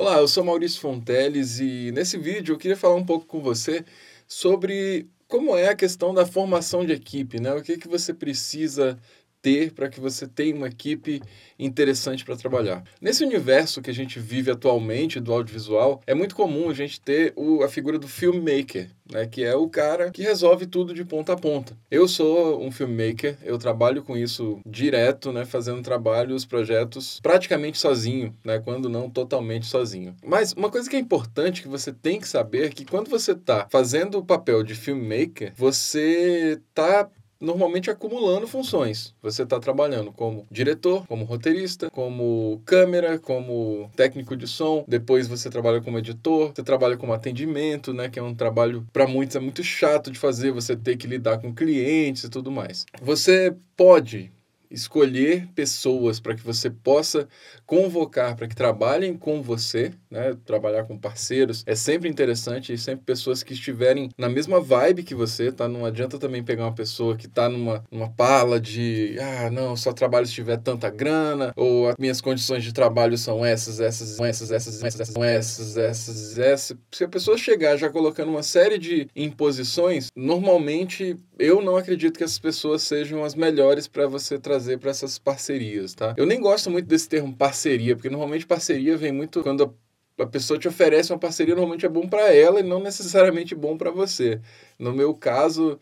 Olá, 0.00 0.16
eu 0.16 0.26
sou 0.26 0.42
Maurício 0.42 0.80
Fonteles 0.80 1.60
e 1.60 1.92
nesse 1.92 2.16
vídeo 2.16 2.54
eu 2.54 2.58
queria 2.58 2.74
falar 2.74 2.94
um 2.94 3.04
pouco 3.04 3.26
com 3.26 3.42
você 3.42 3.84
sobre 4.26 5.06
como 5.28 5.54
é 5.54 5.68
a 5.68 5.76
questão 5.76 6.14
da 6.14 6.24
formação 6.24 6.86
de 6.86 6.92
equipe, 6.94 7.38
né? 7.38 7.52
O 7.52 7.62
que, 7.62 7.76
que 7.76 7.86
você 7.86 8.14
precisa 8.14 8.98
ter 9.42 9.72
para 9.72 9.88
que 9.88 10.00
você 10.00 10.26
tenha 10.26 10.54
uma 10.54 10.68
equipe 10.68 11.20
interessante 11.58 12.24
para 12.24 12.36
trabalhar. 12.36 12.82
Nesse 13.00 13.24
universo 13.24 13.82
que 13.82 13.90
a 13.90 13.94
gente 13.94 14.18
vive 14.18 14.50
atualmente 14.50 15.20
do 15.20 15.32
audiovisual, 15.32 16.00
é 16.06 16.14
muito 16.14 16.34
comum 16.34 16.70
a 16.70 16.74
gente 16.74 17.00
ter 17.00 17.32
o, 17.36 17.62
a 17.62 17.68
figura 17.68 17.98
do 17.98 18.08
filmmaker, 18.08 18.90
né, 19.10 19.26
que 19.26 19.44
é 19.44 19.54
o 19.54 19.68
cara 19.68 20.10
que 20.10 20.22
resolve 20.22 20.66
tudo 20.66 20.94
de 20.94 21.04
ponta 21.04 21.32
a 21.32 21.36
ponta. 21.36 21.76
Eu 21.90 22.06
sou 22.08 22.62
um 22.62 22.70
filmmaker, 22.70 23.36
eu 23.42 23.58
trabalho 23.58 24.02
com 24.02 24.16
isso 24.16 24.60
direto, 24.66 25.32
né, 25.32 25.44
fazendo 25.44 25.82
trabalhos, 25.82 26.44
projetos 26.44 27.20
praticamente 27.20 27.78
sozinho, 27.78 28.34
né, 28.44 28.58
quando 28.58 28.88
não 28.88 29.10
totalmente 29.10 29.66
sozinho. 29.66 30.14
Mas 30.24 30.52
uma 30.52 30.70
coisa 30.70 30.88
que 30.88 30.96
é 30.96 30.98
importante 30.98 31.62
que 31.62 31.68
você 31.68 31.92
tem 31.92 32.20
que 32.20 32.28
saber 32.28 32.66
é 32.66 32.70
que 32.70 32.84
quando 32.84 33.08
você 33.08 33.32
está 33.32 33.66
fazendo 33.70 34.18
o 34.18 34.24
papel 34.24 34.62
de 34.62 34.74
filmmaker, 34.74 35.52
você 35.56 36.60
está 36.70 37.08
normalmente 37.40 37.90
acumulando 37.90 38.46
funções. 38.46 39.14
Você 39.22 39.42
está 39.42 39.58
trabalhando 39.58 40.12
como 40.12 40.46
diretor, 40.50 41.06
como 41.06 41.24
roteirista, 41.24 41.90
como 41.90 42.60
câmera, 42.64 43.18
como 43.18 43.90
técnico 43.96 44.36
de 44.36 44.46
som. 44.46 44.84
Depois 44.86 45.26
você 45.26 45.48
trabalha 45.48 45.80
como 45.80 45.98
editor, 45.98 46.52
você 46.54 46.62
trabalha 46.62 46.96
como 46.96 47.12
atendimento, 47.12 47.92
né? 47.92 48.08
Que 48.08 48.18
é 48.18 48.22
um 48.22 48.34
trabalho 48.34 48.86
para 48.92 49.06
muitos 49.06 49.36
é 49.36 49.40
muito 49.40 49.62
chato 49.62 50.10
de 50.10 50.18
fazer. 50.18 50.52
Você 50.52 50.76
ter 50.76 50.96
que 50.96 51.06
lidar 51.06 51.38
com 51.38 51.54
clientes 51.54 52.24
e 52.24 52.28
tudo 52.28 52.50
mais. 52.50 52.84
Você 53.00 53.54
pode 53.76 54.30
escolher 54.70 55.48
pessoas 55.54 56.20
para 56.20 56.34
que 56.34 56.42
você 56.42 56.70
possa 56.70 57.28
convocar 57.66 58.36
para 58.36 58.48
que 58.48 58.54
trabalhem 58.54 59.16
com 59.16 59.42
você, 59.42 59.92
né? 60.10 60.36
Trabalhar 60.44 60.84
com 60.84 60.98
parceiros 60.98 61.62
é 61.66 61.74
sempre 61.74 62.08
interessante 62.08 62.72
e 62.72 62.78
sempre 62.78 63.04
pessoas 63.04 63.42
que 63.42 63.52
estiverem 63.52 64.10
na 64.18 64.28
mesma 64.28 64.60
vibe 64.60 65.02
que 65.02 65.14
você, 65.14 65.50
tá? 65.52 65.68
Não 65.68 65.84
adianta 65.84 66.18
também 66.18 66.42
pegar 66.42 66.64
uma 66.64 66.74
pessoa 66.74 67.16
que 67.16 67.26
está 67.26 67.48
numa, 67.48 67.84
numa 67.90 68.08
pala 68.10 68.60
de 68.60 69.16
ah, 69.20 69.50
não, 69.50 69.76
só 69.76 69.92
trabalho 69.92 70.26
se 70.26 70.32
tiver 70.32 70.58
tanta 70.58 70.90
grana, 70.90 71.52
ou 71.56 71.88
as 71.88 71.94
minhas 71.98 72.20
condições 72.20 72.64
de 72.64 72.72
trabalho 72.72 73.16
são 73.16 73.44
essas, 73.44 73.80
essas, 73.80 74.18
essas, 74.20 74.50
essas, 74.50 74.82
essas, 74.82 74.84
essas, 74.84 75.16
essas, 75.16 75.76
essas, 75.76 76.38
essas. 76.38 76.76
Se 76.92 77.04
a 77.04 77.08
pessoa 77.08 77.36
chegar 77.36 77.76
já 77.76 77.88
colocando 77.88 78.30
uma 78.30 78.42
série 78.42 78.78
de 78.78 79.08
imposições, 79.14 80.08
normalmente 80.14 81.16
eu 81.38 81.62
não 81.62 81.76
acredito 81.76 82.18
que 82.18 82.24
essas 82.24 82.38
pessoas 82.38 82.82
sejam 82.82 83.24
as 83.24 83.34
melhores 83.34 83.88
para 83.88 84.06
você 84.06 84.38
trazer 84.38 84.59
para 84.78 84.90
essas 84.90 85.18
parcerias, 85.18 85.94
tá? 85.94 86.14
Eu 86.16 86.26
nem 86.26 86.40
gosto 86.40 86.70
muito 86.70 86.86
desse 86.86 87.08
termo 87.08 87.34
parceria, 87.34 87.94
porque 87.94 88.10
normalmente 88.10 88.46
parceria 88.46 88.96
vem 88.96 89.12
muito 89.12 89.42
quando 89.42 89.74
a 90.18 90.26
pessoa 90.26 90.58
te 90.58 90.68
oferece 90.68 91.12
uma 91.12 91.18
parceria, 91.18 91.54
normalmente 91.54 91.86
é 91.86 91.88
bom 91.88 92.06
para 92.08 92.32
ela 92.34 92.60
e 92.60 92.62
não 92.62 92.80
necessariamente 92.80 93.54
bom 93.54 93.76
para 93.76 93.90
você. 93.90 94.40
No 94.78 94.92
meu 94.92 95.14
caso, 95.14 95.78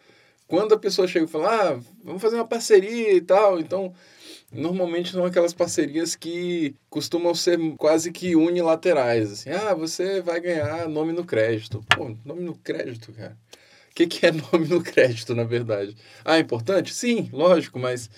quando 0.46 0.74
a 0.74 0.78
pessoa 0.78 1.08
chega 1.08 1.24
e 1.24 1.28
fala, 1.28 1.72
ah, 1.72 1.80
vamos 2.02 2.22
fazer 2.22 2.36
uma 2.36 2.46
parceria 2.46 3.12
e 3.12 3.20
tal, 3.20 3.58
então 3.58 3.92
normalmente 4.50 5.12
são 5.12 5.24
aquelas 5.24 5.52
parcerias 5.52 6.14
que 6.14 6.74
costumam 6.88 7.34
ser 7.34 7.58
quase 7.76 8.10
que 8.12 8.34
unilaterais, 8.34 9.32
assim, 9.32 9.50
ah, 9.50 9.74
você 9.74 10.22
vai 10.22 10.40
ganhar 10.40 10.88
nome 10.88 11.12
no 11.12 11.24
crédito. 11.24 11.84
Pô, 11.94 12.14
nome 12.24 12.42
no 12.42 12.54
crédito, 12.54 13.12
cara 13.12 13.36
que, 13.94 14.06
que 14.06 14.26
é 14.26 14.32
nome 14.52 14.68
no 14.68 14.82
crédito, 14.82 15.34
na 15.34 15.44
verdade? 15.44 15.96
Ah, 16.24 16.36
é 16.36 16.40
importante? 16.40 16.94
Sim, 16.94 17.28
lógico, 17.32 17.78
mas 17.78 18.10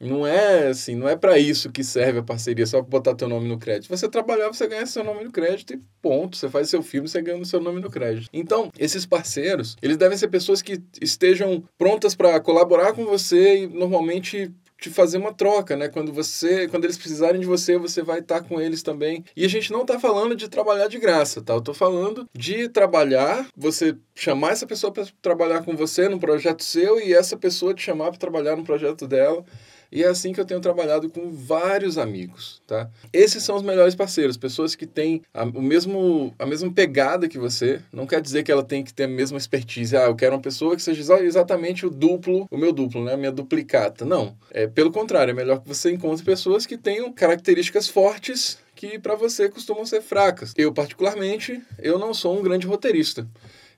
não 0.00 0.24
é 0.24 0.68
assim, 0.68 0.94
não 0.94 1.08
é 1.08 1.16
para 1.16 1.38
isso 1.38 1.72
que 1.72 1.82
serve 1.82 2.20
a 2.20 2.22
parceria, 2.22 2.66
só 2.66 2.80
para 2.80 2.88
botar 2.88 3.14
teu 3.16 3.28
nome 3.28 3.48
no 3.48 3.58
crédito. 3.58 3.88
Você 3.88 4.08
trabalhar, 4.08 4.46
você 4.46 4.66
ganha 4.68 4.86
seu 4.86 5.02
nome 5.02 5.24
no 5.24 5.32
crédito 5.32 5.74
e 5.74 5.80
ponto. 6.00 6.36
Você 6.36 6.48
faz 6.48 6.70
seu 6.70 6.82
filme, 6.82 7.08
você 7.08 7.20
ganha 7.20 7.44
seu 7.44 7.60
nome 7.60 7.80
no 7.80 7.90
crédito. 7.90 8.28
Então, 8.32 8.70
esses 8.78 9.04
parceiros, 9.04 9.76
eles 9.82 9.96
devem 9.96 10.16
ser 10.16 10.28
pessoas 10.28 10.62
que 10.62 10.80
estejam 11.00 11.64
prontas 11.76 12.14
para 12.14 12.38
colaborar 12.38 12.92
com 12.92 13.04
você 13.04 13.64
e 13.64 13.66
normalmente 13.66 14.52
te 14.78 14.90
fazer 14.90 15.18
uma 15.18 15.32
troca, 15.34 15.76
né? 15.76 15.88
Quando 15.88 16.12
você, 16.12 16.68
quando 16.68 16.84
eles 16.84 16.96
precisarem 16.96 17.40
de 17.40 17.46
você, 17.46 17.76
você 17.76 18.02
vai 18.02 18.20
estar 18.20 18.42
com 18.42 18.60
eles 18.60 18.82
também. 18.82 19.24
E 19.36 19.44
a 19.44 19.48
gente 19.48 19.72
não 19.72 19.82
está 19.82 19.98
falando 19.98 20.36
de 20.36 20.48
trabalhar 20.48 20.86
de 20.86 20.98
graça, 20.98 21.42
tá? 21.42 21.54
Eu 21.54 21.60
tô 21.60 21.74
falando 21.74 22.28
de 22.32 22.68
trabalhar, 22.68 23.46
você 23.56 23.96
chamar 24.14 24.52
essa 24.52 24.66
pessoa 24.66 24.92
para 24.92 25.06
trabalhar 25.20 25.64
com 25.64 25.76
você 25.76 26.08
num 26.08 26.18
projeto 26.18 26.62
seu 26.62 27.00
e 27.00 27.12
essa 27.12 27.36
pessoa 27.36 27.74
te 27.74 27.82
chamar 27.82 28.10
para 28.10 28.18
trabalhar 28.20 28.56
no 28.56 28.64
projeto 28.64 29.06
dela. 29.06 29.44
E 29.90 30.02
é 30.02 30.06
assim 30.06 30.32
que 30.32 30.40
eu 30.40 30.44
tenho 30.44 30.60
trabalhado 30.60 31.08
com 31.08 31.30
vários 31.30 31.96
amigos, 31.96 32.62
tá? 32.66 32.90
Esses 33.12 33.42
são 33.42 33.56
os 33.56 33.62
melhores 33.62 33.94
parceiros, 33.94 34.36
pessoas 34.36 34.74
que 34.74 34.86
têm 34.86 35.22
a, 35.32 35.44
o 35.44 35.62
mesmo, 35.62 36.34
a 36.38 36.44
mesma 36.44 36.70
pegada 36.70 37.28
que 37.28 37.38
você. 37.38 37.80
Não 37.92 38.06
quer 38.06 38.20
dizer 38.20 38.42
que 38.42 38.52
ela 38.52 38.62
tem 38.62 38.84
que 38.84 38.92
ter 38.92 39.04
a 39.04 39.08
mesma 39.08 39.38
expertise. 39.38 39.96
Ah, 39.96 40.04
eu 40.04 40.14
quero 40.14 40.34
uma 40.34 40.42
pessoa 40.42 40.76
que 40.76 40.82
seja 40.82 41.20
exatamente 41.22 41.86
o 41.86 41.90
duplo, 41.90 42.46
o 42.50 42.58
meu 42.58 42.72
duplo, 42.72 43.04
né? 43.04 43.14
A 43.14 43.16
minha 43.16 43.32
duplicata. 43.32 44.04
Não. 44.04 44.36
É 44.50 44.66
pelo 44.66 44.90
contrário, 44.90 45.30
é 45.30 45.34
melhor 45.34 45.60
que 45.60 45.68
você 45.68 45.90
encontre 45.90 46.24
pessoas 46.24 46.66
que 46.66 46.76
tenham 46.76 47.10
características 47.12 47.88
fortes 47.88 48.58
que 48.74 48.96
para 48.98 49.16
você 49.16 49.48
costumam 49.48 49.84
ser 49.84 50.00
fracas. 50.00 50.52
Eu 50.56 50.72
particularmente, 50.72 51.60
eu 51.78 51.98
não 51.98 52.14
sou 52.14 52.38
um 52.38 52.42
grande 52.42 52.66
roteirista 52.66 53.26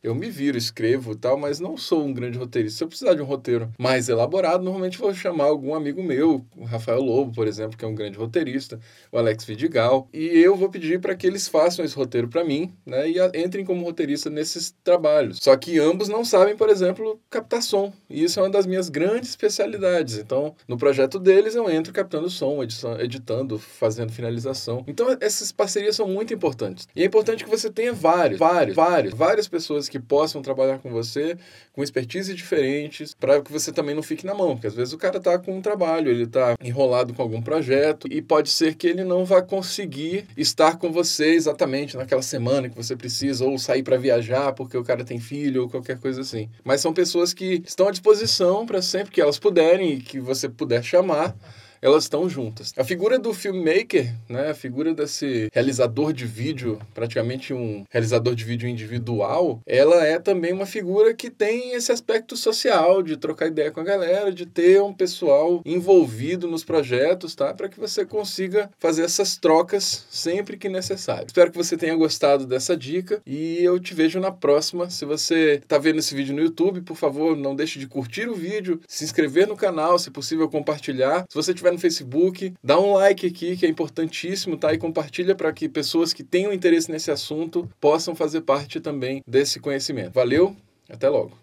eu 0.02 0.14
me 0.14 0.30
viro, 0.30 0.56
escrevo 0.56 1.14
tal, 1.14 1.36
mas 1.36 1.60
não 1.60 1.76
sou 1.76 2.04
um 2.04 2.12
grande 2.12 2.38
roteirista. 2.38 2.78
Se 2.78 2.84
eu 2.84 2.88
precisar 2.88 3.14
de 3.14 3.22
um 3.22 3.26
roteiro 3.26 3.70
mais 3.78 4.08
elaborado, 4.08 4.64
normalmente 4.64 4.98
vou 4.98 5.12
chamar 5.12 5.44
algum 5.44 5.74
amigo 5.74 6.02
meu, 6.02 6.44
o 6.56 6.64
Rafael 6.64 7.02
Lobo, 7.02 7.32
por 7.34 7.46
exemplo, 7.46 7.76
que 7.76 7.84
é 7.84 7.88
um 7.88 7.94
grande 7.94 8.16
roteirista, 8.16 8.80
o 9.12 9.18
Alex 9.18 9.44
Vidigal, 9.44 10.08
e 10.12 10.26
eu 10.26 10.56
vou 10.56 10.70
pedir 10.70 11.00
para 11.00 11.14
que 11.14 11.26
eles 11.26 11.48
façam 11.48 11.84
esse 11.84 11.94
roteiro 11.94 12.28
para 12.28 12.42
mim, 12.42 12.72
né, 12.86 13.10
e 13.10 13.16
entrem 13.38 13.64
como 13.64 13.84
roteirista 13.84 14.30
nesses 14.30 14.74
trabalhos. 14.82 15.38
Só 15.40 15.54
que 15.56 15.78
ambos 15.78 16.08
não 16.08 16.24
sabem, 16.24 16.56
por 16.56 16.70
exemplo, 16.70 17.20
captar 17.28 17.62
som, 17.62 17.92
e 18.08 18.24
isso 18.24 18.40
é 18.40 18.42
uma 18.42 18.50
das 18.50 18.66
minhas 18.66 18.88
grandes 18.88 19.30
especialidades. 19.30 20.16
Então, 20.16 20.54
no 20.66 20.78
projeto 20.78 21.18
deles, 21.18 21.54
eu 21.54 21.70
entro 21.70 21.92
captando 21.92 22.30
som, 22.30 22.62
editando, 22.98 23.58
fazendo 23.58 24.12
finalização. 24.12 24.82
Então, 24.86 25.14
essas 25.20 25.52
parcerias 25.52 25.96
são 25.96 26.08
muito 26.08 26.32
importantes. 26.32 26.88
E 26.96 27.02
é 27.02 27.06
importante 27.06 27.44
que 27.44 27.50
você 27.50 27.68
tenha 27.70 27.92
vários, 27.92 28.38
vários, 28.38 28.74
vários, 28.74 29.14
várias 29.14 29.48
pessoas 29.48 29.89
que 29.90 29.98
possam 29.98 30.40
trabalhar 30.40 30.78
com 30.78 30.88
você, 30.90 31.36
com 31.72 31.82
expertise 31.82 32.32
diferentes, 32.32 33.12
para 33.12 33.42
que 33.42 33.52
você 33.52 33.72
também 33.72 33.94
não 33.94 34.02
fique 34.02 34.24
na 34.24 34.32
mão, 34.32 34.54
porque 34.54 34.68
às 34.68 34.74
vezes 34.74 34.94
o 34.94 34.98
cara 34.98 35.18
está 35.18 35.38
com 35.38 35.56
um 35.56 35.60
trabalho, 35.60 36.10
ele 36.10 36.22
está 36.22 36.54
enrolado 36.62 37.12
com 37.12 37.20
algum 37.20 37.42
projeto 37.42 38.06
e 38.10 38.22
pode 38.22 38.48
ser 38.48 38.74
que 38.74 38.86
ele 38.86 39.04
não 39.04 39.24
vá 39.24 39.42
conseguir 39.42 40.26
estar 40.36 40.78
com 40.78 40.92
você 40.92 41.34
exatamente 41.34 41.96
naquela 41.96 42.22
semana 42.22 42.68
que 42.68 42.76
você 42.76 42.94
precisa 42.94 43.44
ou 43.44 43.58
sair 43.58 43.82
para 43.82 43.96
viajar 43.96 44.52
porque 44.52 44.76
o 44.76 44.84
cara 44.84 45.04
tem 45.04 45.18
filho 45.18 45.62
ou 45.62 45.68
qualquer 45.68 45.98
coisa 45.98 46.20
assim. 46.20 46.48
Mas 46.64 46.80
são 46.80 46.94
pessoas 46.94 47.34
que 47.34 47.62
estão 47.66 47.88
à 47.88 47.90
disposição 47.90 48.64
para 48.64 48.80
sempre 48.80 49.10
que 49.10 49.20
elas 49.20 49.38
puderem 49.38 49.94
e 49.94 50.00
que 50.00 50.20
você 50.20 50.48
puder 50.48 50.82
chamar 50.84 51.34
elas 51.80 52.04
estão 52.04 52.28
juntas. 52.28 52.72
A 52.76 52.84
figura 52.84 53.18
do 53.18 53.32
filmmaker, 53.32 54.14
né, 54.28 54.50
a 54.50 54.54
figura 54.54 54.94
desse 54.94 55.48
realizador 55.52 56.12
de 56.12 56.26
vídeo, 56.26 56.78
praticamente 56.94 57.52
um 57.52 57.84
realizador 57.90 58.34
de 58.34 58.44
vídeo 58.44 58.68
individual, 58.68 59.60
ela 59.66 60.04
é 60.04 60.18
também 60.18 60.52
uma 60.52 60.66
figura 60.66 61.14
que 61.14 61.30
tem 61.30 61.72
esse 61.72 61.90
aspecto 61.90 62.36
social, 62.36 63.02
de 63.02 63.16
trocar 63.16 63.46
ideia 63.46 63.70
com 63.70 63.80
a 63.80 63.84
galera, 63.84 64.32
de 64.32 64.46
ter 64.46 64.80
um 64.82 64.92
pessoal 64.92 65.62
envolvido 65.64 66.46
nos 66.48 66.64
projetos, 66.64 67.34
tá? 67.34 67.54
Para 67.54 67.68
que 67.68 67.80
você 67.80 68.04
consiga 68.04 68.70
fazer 68.78 69.02
essas 69.02 69.36
trocas 69.36 70.06
sempre 70.10 70.56
que 70.56 70.68
necessário. 70.68 71.26
Espero 71.26 71.50
que 71.50 71.58
você 71.58 71.76
tenha 71.76 71.96
gostado 71.96 72.46
dessa 72.46 72.76
dica 72.76 73.20
e 73.26 73.58
eu 73.62 73.78
te 73.78 73.94
vejo 73.94 74.20
na 74.20 74.30
próxima. 74.30 74.90
Se 74.90 75.04
você 75.04 75.60
está 75.62 75.78
vendo 75.78 75.98
esse 75.98 76.14
vídeo 76.14 76.34
no 76.34 76.42
YouTube, 76.42 76.82
por 76.82 76.96
favor, 76.96 77.36
não 77.36 77.54
deixe 77.54 77.78
de 77.78 77.86
curtir 77.86 78.28
o 78.28 78.34
vídeo, 78.34 78.80
se 78.86 79.04
inscrever 79.04 79.46
no 79.46 79.56
canal, 79.56 79.98
se 79.98 80.10
possível 80.10 80.48
compartilhar. 80.48 81.24
Se 81.28 81.34
você 81.34 81.54
tiver 81.54 81.69
no 81.72 81.78
Facebook, 81.78 82.54
dá 82.62 82.78
um 82.78 82.94
like 82.94 83.26
aqui, 83.26 83.56
que 83.56 83.66
é 83.66 83.68
importantíssimo, 83.68 84.56
tá? 84.56 84.72
E 84.72 84.78
compartilha 84.78 85.34
para 85.34 85.52
que 85.52 85.68
pessoas 85.68 86.12
que 86.12 86.22
tenham 86.22 86.52
interesse 86.52 86.90
nesse 86.90 87.10
assunto 87.10 87.68
possam 87.80 88.14
fazer 88.14 88.42
parte 88.42 88.80
também 88.80 89.22
desse 89.26 89.60
conhecimento. 89.60 90.12
Valeu, 90.12 90.56
até 90.88 91.08
logo. 91.08 91.38